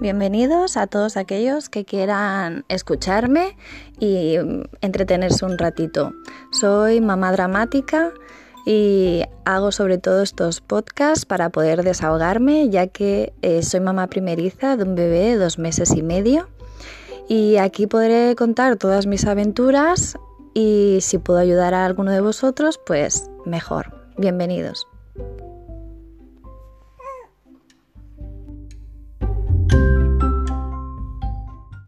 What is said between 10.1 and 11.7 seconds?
estos podcasts para